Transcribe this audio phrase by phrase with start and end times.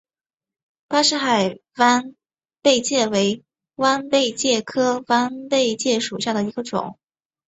[0.87, 2.15] 巴士海弯
[2.63, 3.43] 贝介为
[3.75, 6.97] 弯贝介科弯贝介属下的一个种。